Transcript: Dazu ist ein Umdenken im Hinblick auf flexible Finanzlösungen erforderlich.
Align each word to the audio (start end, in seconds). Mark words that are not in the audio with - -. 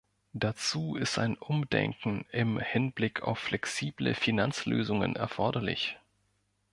Dazu 0.33 0.95
ist 0.95 1.19
ein 1.19 1.37
Umdenken 1.37 2.25
im 2.31 2.57
Hinblick 2.59 3.21
auf 3.21 3.37
flexible 3.37 4.15
Finanzlösungen 4.15 5.15
erforderlich. 5.15 5.99